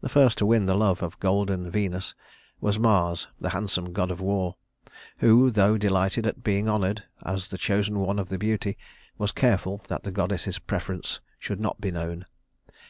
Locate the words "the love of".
0.64-1.20